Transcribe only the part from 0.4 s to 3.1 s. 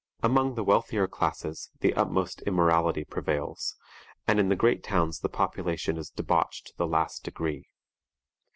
the wealthier classes the utmost immorality